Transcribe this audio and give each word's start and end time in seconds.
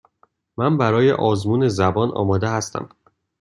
من 0.57 0.77
برای 0.77 1.11
آزمون 1.11 1.67
زبان 1.67 2.11
آماده 2.11 2.49
هستم. 2.49 2.89